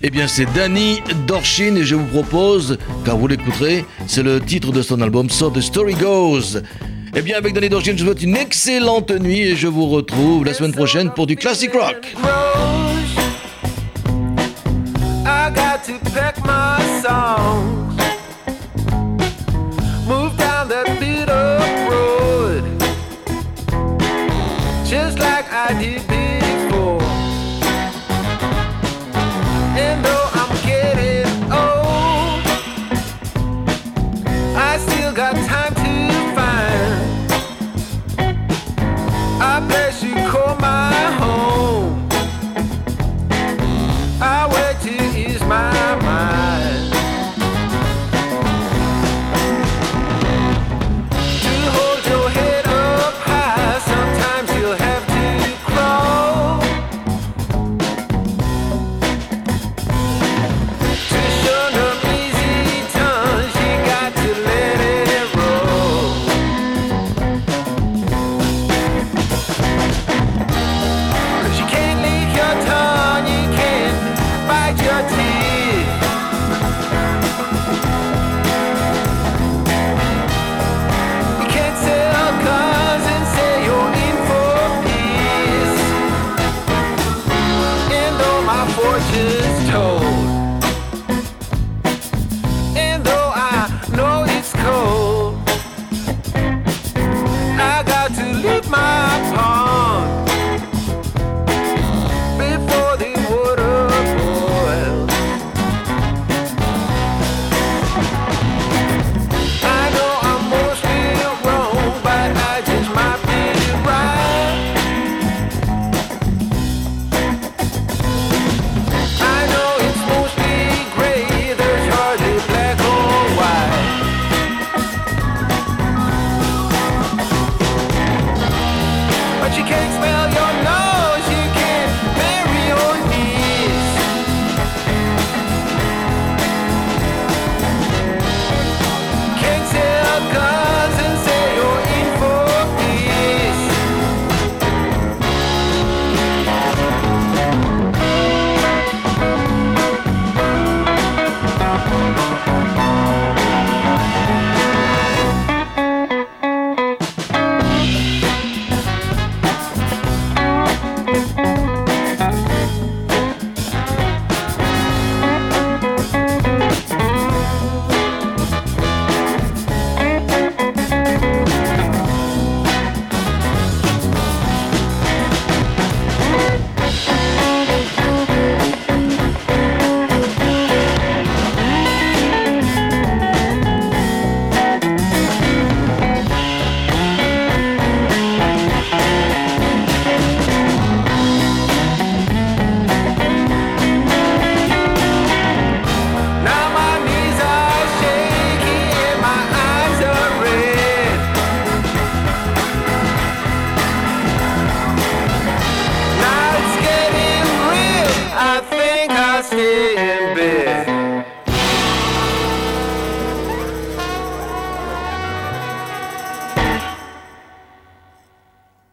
Eh 0.01 0.09
bien, 0.09 0.27
c'est 0.27 0.47
Danny 0.53 1.01
Dorshin 1.27 1.75
et 1.75 1.83
je 1.83 1.95
vous 1.95 2.05
propose, 2.05 2.77
car 3.05 3.17
vous 3.17 3.27
l'écouterez, 3.27 3.85
c'est 4.07 4.23
le 4.23 4.39
titre 4.39 4.71
de 4.71 4.81
son 4.81 5.01
album 5.01 5.29
So 5.29 5.49
the 5.49 5.61
Story 5.61 5.93
Goes. 5.93 6.61
Eh 7.17 7.21
bien, 7.21 7.37
avec 7.37 7.53
Danny 7.53 7.69
Dorshin, 7.69 7.93
je 7.95 8.03
vous 8.03 8.09
souhaite 8.09 8.23
une 8.23 8.35
excellente 8.35 9.09
nuit 9.09 9.39
et 9.39 9.55
je 9.55 9.67
vous 9.67 9.87
retrouve 9.87 10.43
la 10.43 10.53
semaine 10.53 10.73
prochaine 10.73 11.11
pour 11.11 11.27
du 11.27 11.37
classic 11.37 11.71
rock. 11.71 12.13